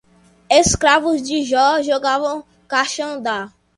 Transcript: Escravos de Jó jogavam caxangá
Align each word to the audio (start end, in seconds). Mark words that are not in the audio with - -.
Escravos 0.49 1.21
de 1.21 1.43
Jó 1.43 1.79
jogavam 1.83 2.43
caxangá 2.67 3.53